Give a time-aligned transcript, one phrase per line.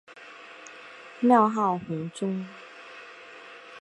[1.19, 2.43] 庙号弘宗。